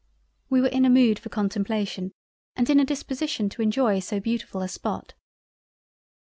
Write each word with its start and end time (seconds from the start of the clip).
We 0.49 0.61
were 0.61 0.67
in 0.67 0.83
a 0.83 0.89
mood 0.89 1.19
for 1.19 1.29
contemplation 1.29 2.11
and 2.55 2.67
in 2.71 2.79
a 2.79 2.83
Disposition 2.83 3.49
to 3.49 3.61
enjoy 3.61 3.99
so 3.99 4.19
beautifull 4.19 4.63
a 4.63 4.67
spot. 4.67 5.13